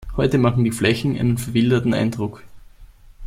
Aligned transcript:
Heute 0.17 0.39
machen 0.39 0.63
die 0.63 0.71
Flächen 0.71 1.15
einen 1.15 1.37
verwilderten 1.37 1.93
Eindruck. 1.93 2.41